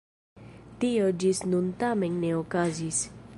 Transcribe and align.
Tio 0.83 1.11
ĝis 1.25 1.43
nun 1.51 1.69
tamen 1.85 2.17
ne 2.25 2.33
okazis. 2.39 3.05